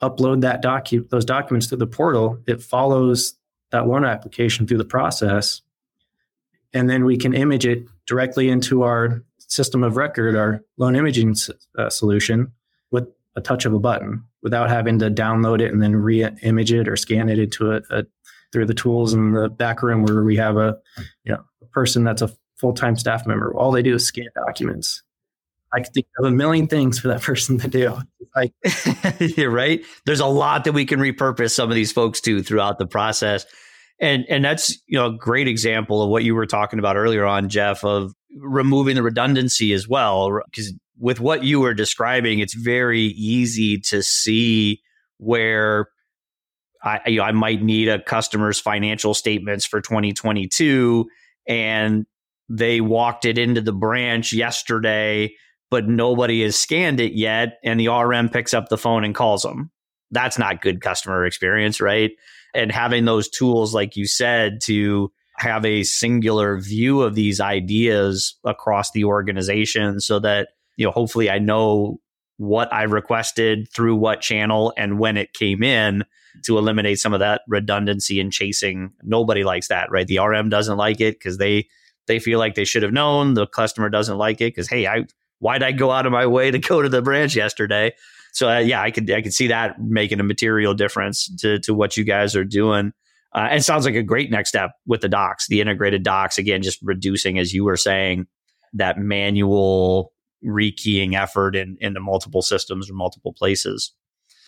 upload 0.02 0.40
that 0.42 0.62
docu- 0.62 1.08
those 1.10 1.24
documents 1.24 1.66
to 1.68 1.76
the 1.76 1.86
portal, 1.86 2.38
it 2.46 2.62
follows 2.62 3.34
that 3.70 3.86
loan 3.86 4.04
application 4.04 4.66
through 4.66 4.78
the 4.78 4.84
process. 4.84 5.62
And 6.72 6.88
then 6.88 7.04
we 7.04 7.16
can 7.16 7.34
image 7.34 7.66
it 7.66 7.84
directly 8.06 8.48
into 8.48 8.82
our 8.82 9.22
system 9.38 9.82
of 9.82 9.96
record, 9.96 10.36
our 10.36 10.62
loan 10.76 10.96
imaging 10.96 11.36
uh, 11.76 11.90
solution, 11.90 12.52
with 12.90 13.08
a 13.36 13.40
touch 13.40 13.64
of 13.64 13.74
a 13.74 13.78
button 13.78 14.24
without 14.42 14.70
having 14.70 14.98
to 15.00 15.10
download 15.10 15.60
it 15.60 15.72
and 15.72 15.82
then 15.82 15.94
re-image 15.94 16.72
it 16.72 16.88
or 16.88 16.96
scan 16.96 17.28
it 17.28 17.38
into 17.38 17.72
a, 17.72 17.82
a 17.90 18.04
through 18.52 18.66
the 18.66 18.74
tools 18.74 19.14
in 19.14 19.32
the 19.32 19.48
back 19.48 19.82
room 19.82 20.02
where 20.02 20.24
we 20.24 20.36
have 20.36 20.56
a 20.56 20.76
you 21.24 21.32
know 21.32 21.42
a 21.62 21.66
person 21.66 22.02
that's 22.02 22.22
a 22.22 22.30
full-time 22.56 22.96
staff 22.96 23.26
member. 23.26 23.54
All 23.54 23.70
they 23.70 23.82
do 23.82 23.94
is 23.94 24.04
scan 24.04 24.28
documents. 24.34 25.02
I 25.72 25.80
could 25.80 25.92
think 25.92 26.06
of 26.18 26.26
a 26.26 26.30
million 26.30 26.66
things 26.66 26.98
for 26.98 27.08
that 27.08 27.22
person 27.22 27.58
to 27.58 27.68
do. 27.68 27.98
Like, 28.34 28.52
You're 29.36 29.50
right. 29.50 29.84
There's 30.06 30.20
a 30.20 30.26
lot 30.26 30.64
that 30.64 30.72
we 30.72 30.84
can 30.84 31.00
repurpose 31.00 31.50
some 31.50 31.68
of 31.68 31.74
these 31.74 31.92
folks 31.92 32.20
to 32.22 32.42
throughout 32.42 32.78
the 32.78 32.86
process. 32.86 33.44
And 34.00 34.24
and 34.30 34.44
that's 34.44 34.78
you 34.86 34.98
know 34.98 35.06
a 35.06 35.16
great 35.16 35.46
example 35.46 36.02
of 36.02 36.08
what 36.08 36.24
you 36.24 36.34
were 36.34 36.46
talking 36.46 36.78
about 36.78 36.96
earlier 36.96 37.26
on, 37.26 37.50
Jeff, 37.50 37.84
of 37.84 38.14
removing 38.38 38.94
the 38.94 39.02
redundancy 39.02 39.72
as 39.72 39.86
well. 39.86 40.40
Because 40.46 40.72
with 40.98 41.20
what 41.20 41.44
you 41.44 41.60
were 41.60 41.74
describing, 41.74 42.38
it's 42.38 42.54
very 42.54 43.00
easy 43.02 43.78
to 43.78 44.02
see 44.02 44.80
where 45.18 45.88
I, 46.82 47.00
you 47.06 47.18
know, 47.18 47.24
I 47.24 47.32
might 47.32 47.62
need 47.62 47.88
a 47.88 48.02
customer's 48.02 48.58
financial 48.58 49.12
statements 49.12 49.66
for 49.66 49.80
2022 49.80 51.06
and 51.46 52.06
they 52.48 52.80
walked 52.80 53.24
it 53.24 53.38
into 53.38 53.60
the 53.60 53.72
branch 53.72 54.32
yesterday, 54.32 55.32
but 55.70 55.88
nobody 55.88 56.42
has 56.42 56.56
scanned 56.56 57.00
it 57.00 57.12
yet. 57.12 57.58
And 57.64 57.78
the 57.78 57.88
RM 57.88 58.28
picks 58.28 58.54
up 58.54 58.68
the 58.68 58.78
phone 58.78 59.04
and 59.04 59.14
calls 59.14 59.42
them. 59.42 59.70
That's 60.10 60.38
not 60.38 60.62
good 60.62 60.80
customer 60.80 61.24
experience, 61.24 61.80
right? 61.80 62.10
And 62.54 62.72
having 62.72 63.04
those 63.04 63.28
tools, 63.28 63.74
like 63.74 63.96
you 63.96 64.06
said, 64.06 64.60
to 64.64 65.12
have 65.36 65.64
a 65.64 65.84
singular 65.84 66.58
view 66.60 67.00
of 67.00 67.14
these 67.14 67.40
ideas 67.40 68.34
across 68.44 68.90
the 68.90 69.04
organization 69.04 70.00
so 70.00 70.18
that 70.18 70.48
you 70.76 70.86
know, 70.86 70.92
hopefully 70.92 71.30
I 71.30 71.38
know 71.38 72.00
what 72.38 72.72
I 72.72 72.84
requested 72.84 73.68
through 73.70 73.96
what 73.96 74.22
channel 74.22 74.72
and 74.76 74.98
when 74.98 75.18
it 75.18 75.34
came 75.34 75.62
in 75.62 76.04
to 76.44 76.56
eliminate 76.56 76.98
some 76.98 77.12
of 77.12 77.20
that 77.20 77.42
redundancy 77.46 78.18
and 78.18 78.32
chasing. 78.32 78.92
Nobody 79.02 79.44
likes 79.44 79.68
that, 79.68 79.90
right? 79.90 80.06
The 80.06 80.18
RM 80.18 80.48
doesn't 80.48 80.78
like 80.78 81.00
it 81.00 81.18
because 81.18 81.36
they 81.36 81.68
they 82.06 82.18
feel 82.18 82.38
like 82.38 82.54
they 82.54 82.64
should 82.64 82.82
have 82.82 82.94
known. 82.94 83.34
The 83.34 83.46
customer 83.46 83.90
doesn't 83.90 84.16
like 84.16 84.40
it 84.40 84.54
because 84.54 84.68
hey, 84.68 84.86
I 84.86 85.04
why'd 85.40 85.62
I 85.62 85.72
go 85.72 85.90
out 85.90 86.06
of 86.06 86.12
my 86.12 86.26
way 86.26 86.50
to 86.50 86.58
go 86.58 86.80
to 86.80 86.88
the 86.88 87.02
branch 87.02 87.34
yesterday? 87.34 87.92
So 88.32 88.48
uh, 88.48 88.58
yeah, 88.58 88.80
I 88.80 88.90
could 88.90 89.10
I 89.10 89.22
could 89.22 89.34
see 89.34 89.48
that 89.48 89.80
making 89.80 90.20
a 90.20 90.24
material 90.24 90.74
difference 90.74 91.28
to 91.40 91.58
to 91.60 91.74
what 91.74 91.96
you 91.96 92.04
guys 92.04 92.36
are 92.36 92.44
doing. 92.44 92.92
Uh, 93.32 93.48
and 93.50 93.64
sounds 93.64 93.84
like 93.84 93.94
a 93.94 94.02
great 94.02 94.30
next 94.30 94.48
step 94.48 94.72
with 94.86 95.02
the 95.02 95.08
docs, 95.08 95.46
the 95.46 95.60
integrated 95.60 96.02
docs. 96.02 96.36
Again, 96.36 96.62
just 96.62 96.80
reducing, 96.82 97.38
as 97.38 97.52
you 97.52 97.64
were 97.64 97.76
saying, 97.76 98.26
that 98.72 98.98
manual 98.98 100.12
rekeying 100.44 101.14
effort 101.14 101.54
in 101.54 101.76
into 101.80 102.00
multiple 102.00 102.42
systems 102.42 102.90
or 102.90 102.94
multiple 102.94 103.32
places. 103.32 103.92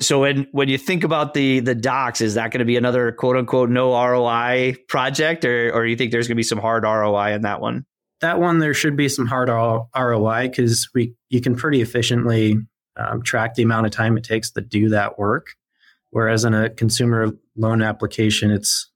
So 0.01 0.21
when 0.21 0.49
when 0.53 0.69
you 0.69 0.79
think 0.79 1.05
about 1.05 1.35
the 1.35 1.61
the 1.61 1.75
docs, 1.75 2.21
is 2.21 2.35
that 2.35 2.51
going 2.51 2.61
to 2.61 2.65
be 2.65 2.77
another 2.77 3.13
quote 3.13 3.37
unquote 3.37 3.71
no 3.71 3.93
ROI 3.93 4.77
project, 4.89 5.45
or 5.45 5.73
or 5.73 5.87
you 5.87 5.97
think 5.97 6.13
there's 6.13 6.27
going 6.27 6.37
to 6.37 6.41
be 6.41 6.43
some 6.43 6.59
hard 6.59 6.85
ROI 6.85 7.33
in 7.35 7.43
that 7.43 7.61
one? 7.61 7.85
That 8.23 8.41
one 8.41 8.61
there 8.61 8.73
should 8.73 8.97
be 8.97 9.09
some 9.09 9.27
hard 9.27 9.49
ROI 9.49 10.49
because 10.49 10.89
we 10.95 11.15
you 11.29 11.41
can 11.41 11.57
pretty 11.57 11.83
efficiently 11.83 12.57
um, 12.97 13.23
track 13.23 13.55
the 13.55 13.63
amount 13.63 13.87
of 13.87 13.93
time 13.93 14.17
it 14.17 14.25
takes 14.25 14.51
to 14.53 14.61
do 14.61 14.89
that 14.91 15.19
work. 15.19 15.49
Whereas 16.11 16.45
in 16.45 16.55
a 16.55 16.71
consumer 16.71 17.33
loan 17.57 17.83
application, 17.83 18.51
it's 18.51 18.91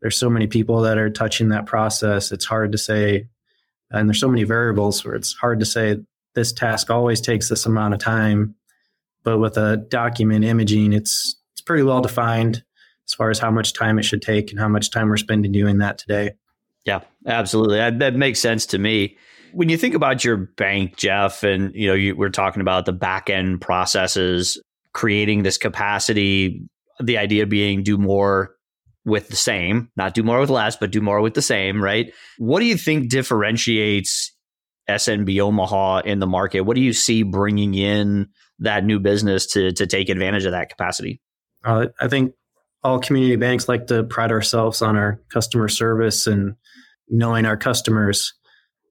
there's 0.00 0.16
so 0.16 0.28
many 0.28 0.46
people 0.46 0.82
that 0.82 0.98
are 0.98 1.10
touching 1.10 1.48
that 1.48 1.66
process. 1.66 2.30
It's 2.30 2.44
hard 2.44 2.72
to 2.72 2.78
say, 2.78 3.28
and 3.90 4.08
there's 4.08 4.20
so 4.20 4.28
many 4.28 4.44
variables 4.44 5.04
where 5.04 5.14
it's 5.14 5.32
hard 5.34 5.60
to 5.60 5.66
say 5.66 5.96
this 6.34 6.52
task 6.52 6.90
always 6.90 7.20
takes 7.20 7.48
this 7.48 7.66
amount 7.66 7.94
of 7.94 8.00
time. 8.00 8.54
But 9.24 9.38
with 9.38 9.56
a 9.56 9.78
document 9.78 10.44
imaging, 10.44 10.92
it's 10.92 11.36
it's 11.52 11.62
pretty 11.62 11.84
well 11.84 12.02
defined 12.02 12.62
as 13.06 13.14
far 13.14 13.30
as 13.30 13.38
how 13.38 13.50
much 13.50 13.72
time 13.72 13.98
it 13.98 14.04
should 14.04 14.20
take 14.20 14.50
and 14.50 14.60
how 14.60 14.68
much 14.68 14.90
time 14.90 15.08
we're 15.08 15.16
spending 15.16 15.52
doing 15.52 15.78
that 15.78 15.96
today. 15.96 16.32
Yeah, 16.88 17.00
absolutely. 17.26 17.76
That, 17.76 17.98
that 17.98 18.14
makes 18.14 18.40
sense 18.40 18.64
to 18.66 18.78
me. 18.78 19.18
When 19.52 19.68
you 19.68 19.76
think 19.76 19.94
about 19.94 20.24
your 20.24 20.38
bank, 20.38 20.96
Jeff, 20.96 21.42
and 21.42 21.74
you 21.74 21.88
know, 21.88 21.94
you, 21.94 22.16
we're 22.16 22.30
talking 22.30 22.62
about 22.62 22.86
the 22.86 22.94
back 22.94 23.28
end 23.28 23.60
processes, 23.60 24.58
creating 24.94 25.42
this 25.42 25.58
capacity. 25.58 26.66
The 26.98 27.18
idea 27.18 27.46
being 27.46 27.82
do 27.82 27.98
more 27.98 28.54
with 29.04 29.28
the 29.28 29.36
same, 29.36 29.90
not 29.96 30.14
do 30.14 30.22
more 30.22 30.40
with 30.40 30.48
less, 30.48 30.76
but 30.76 30.90
do 30.90 31.02
more 31.02 31.20
with 31.20 31.34
the 31.34 31.42
same, 31.42 31.82
right? 31.82 32.10
What 32.38 32.60
do 32.60 32.66
you 32.66 32.78
think 32.78 33.10
differentiates 33.10 34.34
SNB 34.88 35.40
Omaha 35.40 36.00
in 36.06 36.20
the 36.20 36.26
market? 36.26 36.62
What 36.62 36.74
do 36.74 36.80
you 36.80 36.94
see 36.94 37.22
bringing 37.22 37.74
in 37.74 38.28
that 38.60 38.82
new 38.82 38.98
business 38.98 39.46
to 39.48 39.72
to 39.72 39.86
take 39.86 40.08
advantage 40.08 40.46
of 40.46 40.52
that 40.52 40.70
capacity? 40.70 41.20
Uh, 41.62 41.88
I 42.00 42.08
think 42.08 42.32
all 42.82 42.98
community 42.98 43.36
banks 43.36 43.68
like 43.68 43.88
to 43.88 44.04
pride 44.04 44.32
ourselves 44.32 44.80
on 44.80 44.96
our 44.96 45.20
customer 45.28 45.68
service 45.68 46.26
and 46.26 46.54
knowing 47.10 47.46
our 47.46 47.56
customers. 47.56 48.34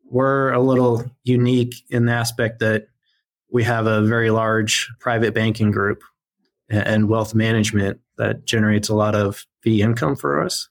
We're 0.09 0.51
a 0.51 0.62
little 0.62 1.05
unique 1.24 1.75
in 1.89 2.05
the 2.05 2.13
aspect 2.13 2.59
that 2.59 2.88
we 3.51 3.63
have 3.63 3.88
a 3.88 4.01
very 4.01 4.29
large 4.29 4.89
private 5.00 5.33
banking 5.33 5.71
group 5.71 6.01
and 6.69 7.07
wealth 7.09 7.33
management 7.33 8.00
that 8.17 8.45
generates 8.45 8.89
a 8.89 8.95
lot 8.95 9.15
of 9.15 9.45
fee 9.62 9.81
income 9.81 10.15
for 10.15 10.41
us. 10.41 10.69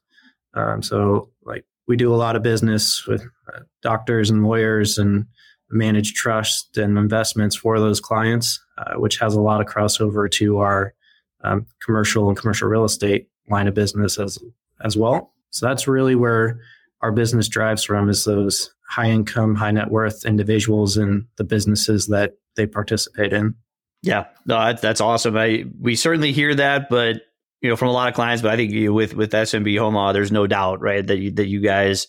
Um, 0.55 0.83
so, 0.83 1.31
like, 1.45 1.65
we 1.87 1.97
do 1.97 2.13
a 2.13 2.17
lot 2.17 2.37
of 2.37 2.43
business 2.43 3.07
with 3.07 3.23
uh, 3.53 3.61
doctors 3.83 4.31
and 4.31 4.45
lawyers 4.45 4.99
and 4.99 5.27
manage 5.71 6.15
trust 6.15 6.77
and 6.77 6.99
investments 6.99 7.57
for 7.57 7.79
those 7.79 8.01
clients, 8.01 8.61
uh, 8.79 8.95
which 8.95 9.19
has 9.19 9.35
a 9.35 9.41
lot 9.41 9.61
of 9.61 9.67
crossover 9.67 10.31
to 10.31 10.59
our 10.59 10.95
um, 11.43 11.67
commercial 11.85 12.29
and 12.29 12.39
commercial 12.39 12.69
real 12.69 12.85
estate 12.85 13.29
line 13.49 13.69
of 13.69 13.75
business 13.75 14.19
as 14.19 14.39
as 14.83 14.97
well. 14.97 15.33
So 15.51 15.67
that's 15.67 15.89
really 15.89 16.15
where 16.15 16.61
our 17.03 17.13
business 17.13 17.49
drives 17.49 17.85
from 17.85 18.09
is 18.09 18.25
those 18.25 18.75
high 18.89 19.11
income, 19.11 19.55
high 19.55 19.71
net 19.71 19.91
worth 19.91 20.25
individuals 20.25 20.97
and 20.97 21.27
the 21.37 21.45
businesses 21.45 22.07
that 22.07 22.33
they 22.57 22.67
participate 22.67 23.33
in. 23.33 23.55
Yeah, 24.03 24.27
no, 24.47 24.73
that's 24.73 25.01
awesome. 25.01 25.37
I 25.37 25.65
we 25.81 25.97
certainly 25.97 26.33
hear 26.33 26.55
that, 26.55 26.89
but 26.89 27.23
you 27.61 27.71
know, 27.71 27.77
from 27.77 27.89
a 27.89 27.93
lot 27.93 28.09
of 28.09 28.15
clients. 28.15 28.43
But 28.43 28.53
I 28.53 28.57
think 28.57 28.73
you, 28.73 28.93
with 28.93 29.15
with 29.15 29.33
SNB 29.33 29.79
Omaha, 29.81 30.13
there's 30.13 30.33
no 30.33 30.47
doubt, 30.47 30.81
right, 30.81 31.07
that 31.07 31.19
you, 31.19 31.31
that 31.33 31.49
you 31.49 31.61
guys 31.61 32.07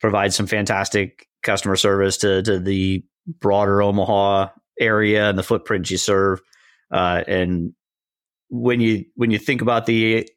provide 0.00 0.32
some 0.32 0.46
fantastic 0.46 1.26
customer 1.42 1.76
service 1.76 2.18
to 2.18 2.42
to 2.42 2.58
the 2.58 3.04
broader 3.40 3.82
Omaha 3.82 4.48
area 4.78 5.28
and 5.28 5.38
the 5.38 5.42
footprint 5.42 5.90
you 5.90 5.98
serve. 5.98 6.40
Uh, 6.90 7.22
and 7.26 7.72
when 8.48 8.80
you 8.80 9.04
when 9.14 9.30
you 9.30 9.38
think 9.38 9.62
about 9.62 9.86
the 9.86 10.28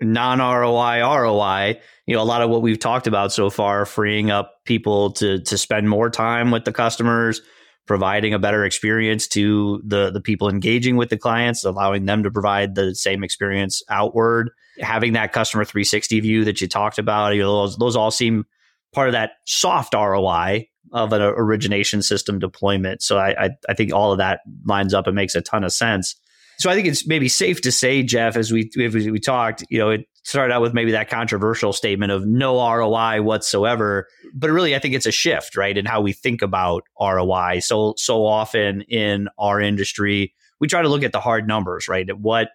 non 0.00 0.38
ROI 0.38 1.00
ROI, 1.00 1.80
you 2.06 2.14
know, 2.14 2.22
a 2.22 2.24
lot 2.24 2.42
of 2.42 2.50
what 2.50 2.62
we've 2.62 2.78
talked 2.78 3.06
about 3.06 3.32
so 3.32 3.50
far, 3.50 3.86
freeing 3.86 4.30
up 4.30 4.64
people 4.64 5.12
to 5.12 5.40
to 5.40 5.58
spend 5.58 5.88
more 5.88 6.10
time 6.10 6.50
with 6.50 6.64
the 6.64 6.72
customers, 6.72 7.40
providing 7.86 8.34
a 8.34 8.38
better 8.38 8.64
experience 8.64 9.26
to 9.28 9.82
the 9.86 10.10
the 10.10 10.20
people 10.20 10.48
engaging 10.48 10.96
with 10.96 11.08
the 11.08 11.18
clients, 11.18 11.64
allowing 11.64 12.04
them 12.04 12.22
to 12.22 12.30
provide 12.30 12.74
the 12.74 12.94
same 12.94 13.24
experience 13.24 13.82
outward, 13.88 14.50
having 14.80 15.14
that 15.14 15.32
customer 15.32 15.64
360 15.64 16.20
view 16.20 16.44
that 16.44 16.60
you 16.60 16.68
talked 16.68 16.98
about. 16.98 17.34
You 17.34 17.42
know, 17.42 17.62
those, 17.62 17.76
those 17.76 17.96
all 17.96 18.10
seem 18.10 18.44
part 18.92 19.08
of 19.08 19.12
that 19.12 19.32
soft 19.46 19.94
ROI 19.94 20.68
of 20.92 21.12
an 21.12 21.20
origination 21.20 22.02
system 22.02 22.38
deployment. 22.38 23.02
So 23.02 23.18
I, 23.18 23.46
I, 23.46 23.50
I 23.68 23.74
think 23.74 23.92
all 23.92 24.12
of 24.12 24.18
that 24.18 24.40
lines 24.64 24.94
up 24.94 25.06
and 25.06 25.16
makes 25.16 25.34
a 25.34 25.40
ton 25.40 25.64
of 25.64 25.72
sense. 25.72 26.14
So 26.58 26.70
I 26.70 26.74
think 26.74 26.88
it's 26.88 27.06
maybe 27.06 27.28
safe 27.28 27.60
to 27.62 27.72
say, 27.72 28.02
Jeff, 28.02 28.36
as 28.36 28.50
we 28.50 28.70
as 28.82 28.94
we 28.94 29.20
talked, 29.20 29.64
you 29.68 29.78
know, 29.78 29.90
it 29.90 30.06
started 30.24 30.52
out 30.52 30.62
with 30.62 30.74
maybe 30.74 30.92
that 30.92 31.08
controversial 31.08 31.72
statement 31.72 32.12
of 32.12 32.26
no 32.26 32.56
ROI 32.56 33.22
whatsoever, 33.22 34.08
but 34.34 34.50
really 34.50 34.74
I 34.74 34.78
think 34.78 34.94
it's 34.94 35.06
a 35.06 35.12
shift, 35.12 35.56
right, 35.56 35.76
in 35.76 35.84
how 35.84 36.00
we 36.00 36.12
think 36.12 36.42
about 36.42 36.82
ROI. 37.00 37.60
So 37.60 37.94
so 37.96 38.24
often 38.24 38.82
in 38.82 39.28
our 39.38 39.60
industry, 39.60 40.34
we 40.58 40.68
try 40.68 40.82
to 40.82 40.88
look 40.88 41.02
at 41.02 41.12
the 41.12 41.20
hard 41.20 41.46
numbers, 41.46 41.88
right? 41.88 42.08
What 42.18 42.48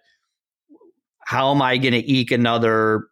how 1.24 1.52
am 1.52 1.62
I 1.62 1.78
going 1.78 1.94
to 1.94 2.10
eke 2.10 2.32
another 2.32 3.06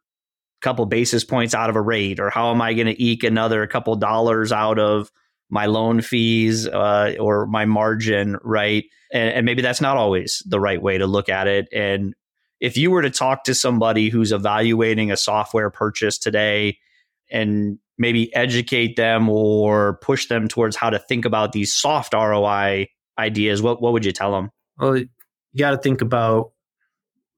couple 0.61 0.85
basis 0.87 1.25
points 1.25 1.54
out 1.54 1.70
of 1.70 1.76
a 1.76 1.80
rate 1.80 2.20
or 2.20 2.28
how 2.30 2.50
am 2.50 2.61
I 2.61 2.75
going 2.75 2.87
to 2.87 3.02
eke 3.02 3.25
another 3.25 3.66
couple 3.66 3.97
dollars 3.97 4.52
out 4.52 4.78
of 4.78 5.11
my 5.50 5.66
loan 5.66 6.00
fees 6.00 6.66
uh, 6.66 7.14
or 7.19 7.47
my 7.47 7.64
margin, 7.64 8.38
right? 8.42 8.85
And, 9.12 9.35
and 9.35 9.47
maybe 9.47 9.62
that's 9.62 9.80
not 9.80 9.97
always 9.97 10.42
the 10.47 10.61
right 10.61 10.80
way 10.80 10.99
to 10.99 11.07
look 11.07 11.28
at 11.28 11.47
it. 11.47 11.69
And 11.73 12.14
if 12.61 12.76
you 12.76 12.90
were 12.90 13.02
to 13.02 13.11
talk 13.11 13.45
to 13.45 13.54
somebody 13.54 14.09
who's 14.09 14.33
evaluating 14.33 15.11
a 15.11 15.16
software 15.16 15.71
purchase 15.71 16.19
today 16.19 16.78
and 17.30 17.78
maybe 17.99 18.35
educate 18.35 18.97
them 18.97 19.28
or 19.28 19.99
push 20.02 20.28
them 20.28 20.49
towards 20.49 20.76
how 20.76 20.90
to 20.90 20.99
think 20.99 21.25
about 21.25 21.52
these 21.52 21.75
soft 21.75 22.14
ROI 22.14 22.88
ideas, 23.19 23.62
what, 23.62 23.83
what 23.83 23.92
would 23.92 24.04
you 24.04 24.12
tell 24.12 24.33
them? 24.33 24.50
Well, 24.78 24.99
you 24.99 25.09
got 25.59 25.73
to 25.73 25.78
think 25.78 26.00
about 26.00 26.52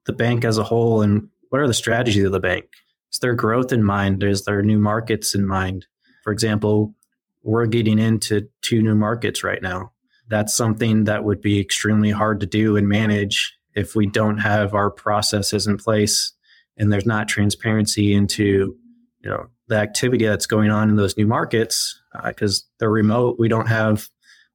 the 0.07 0.13
bank 0.13 0.45
as 0.45 0.59
a 0.59 0.65
whole 0.65 1.03
and 1.03 1.29
what 1.51 1.61
are 1.61 1.69
the 1.69 1.75
strategies 1.75 2.25
of 2.25 2.33
the 2.33 2.41
bank? 2.41 2.67
Is 3.13 3.19
there 3.19 3.35
growth 3.35 3.73
in 3.73 3.85
mind? 3.85 4.23
Is 4.23 4.45
there 4.45 4.63
new 4.63 4.79
markets 4.79 5.35
in 5.35 5.47
mind? 5.47 5.87
For 6.25 6.33
example, 6.33 6.95
we're 7.43 7.67
getting 7.67 7.99
into 7.99 8.49
two 8.63 8.83
new 8.83 8.95
markets 8.95 9.43
right 9.43 9.63
now. 9.63 9.93
That's 10.29 10.55
something 10.55 11.05
that 11.05 11.25
would 11.25 11.41
be 11.41 11.61
extremely 11.61 12.11
hard 12.11 12.41
to 12.41 12.47
do 12.47 12.77
and 12.77 12.89
manage 12.89 13.57
if 13.75 13.95
we 13.95 14.07
don't 14.07 14.39
have 14.39 14.75
our 14.75 14.91
processes 14.91 15.67
in 15.67 15.77
place 15.77 16.33
and 16.77 16.93
there's 16.93 17.07
not 17.07 17.29
transparency 17.29 18.15
into 18.15 18.77
you 19.21 19.31
know 19.31 19.47
the 19.69 19.77
activity 19.77 20.25
that's 20.25 20.47
going 20.47 20.71
on 20.71 20.89
in 20.89 20.97
those 20.97 21.17
new 21.17 21.27
markets 21.27 22.01
because 22.25 22.61
uh, 22.61 22.67
they're 22.79 22.91
remote. 22.91 23.37
We 23.39 23.49
don't 23.49 23.69
have 23.69 24.09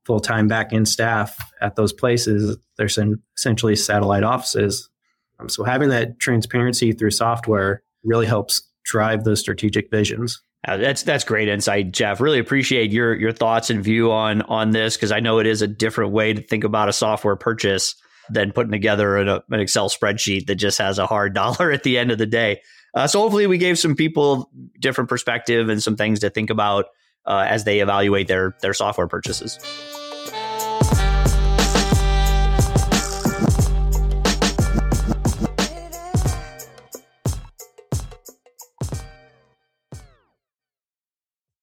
full-time 0.05 0.47
back-end 0.47 0.87
staff 0.87 1.35
at 1.61 1.75
those 1.75 1.91
places. 1.91 2.57
They're 2.77 2.89
essentially 3.35 3.75
satellite 3.75 4.23
offices. 4.23 4.89
Um, 5.39 5.49
so 5.49 5.63
having 5.63 5.89
that 5.89 6.19
transparency 6.19 6.91
through 6.91 7.11
software 7.11 7.81
really 8.03 8.25
helps 8.25 8.61
drive 8.85 9.23
those 9.23 9.39
strategic 9.39 9.89
visions 9.89 10.41
uh, 10.67 10.77
that's 10.77 11.03
that's 11.03 11.23
great 11.23 11.47
insight, 11.47 11.91
Jeff. 11.91 12.19
Really 12.19 12.39
appreciate 12.39 12.91
your 12.91 13.15
your 13.15 13.31
thoughts 13.31 13.69
and 13.69 13.81
view 13.81 14.11
on 14.11 14.41
on 14.43 14.71
this 14.71 14.97
because 14.97 15.13
I 15.13 15.21
know 15.21 15.39
it 15.39 15.47
is 15.47 15.61
a 15.61 15.67
different 15.67 16.11
way 16.11 16.33
to 16.33 16.41
think 16.41 16.65
about 16.65 16.89
a 16.89 16.93
software 16.93 17.37
purchase 17.37 17.95
than 18.29 18.51
putting 18.51 18.73
together 18.73 19.15
an, 19.15 19.29
an 19.29 19.59
Excel 19.59 19.89
spreadsheet 19.89 20.47
that 20.47 20.55
just 20.55 20.77
has 20.77 20.99
a 20.99 21.07
hard 21.07 21.33
dollar 21.33 21.71
at 21.71 21.83
the 21.83 21.97
end 21.97 22.11
of 22.11 22.17
the 22.17 22.25
day. 22.25 22.61
Uh, 22.93 23.07
so 23.07 23.19
hopefully, 23.21 23.47
we 23.47 23.57
gave 23.57 23.79
some 23.79 23.95
people 23.95 24.51
different 24.79 25.09
perspective 25.09 25.69
and 25.69 25.81
some 25.81 25.95
things 25.95 26.19
to 26.19 26.29
think 26.29 26.49
about 26.49 26.85
uh, 27.25 27.45
as 27.47 27.63
they 27.63 27.79
evaluate 27.79 28.27
their 28.27 28.55
their 28.61 28.73
software 28.73 29.07
purchases. 29.07 29.57